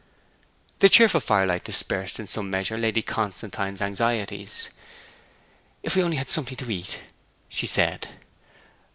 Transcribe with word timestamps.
The 0.79 0.89
cheerful 0.89 1.19
firelight 1.19 1.63
dispersed 1.65 2.19
in 2.19 2.27
some 2.27 2.49
measure 2.49 2.75
Lady 2.75 3.03
Constantine's 3.03 3.83
anxieties. 3.83 4.69
'If 5.83 5.95
we 5.95 6.01
only 6.01 6.17
had 6.17 6.27
something 6.31 6.57
to 6.57 6.71
eat!' 6.71 7.01
she 7.49 7.67
said. 7.67 8.07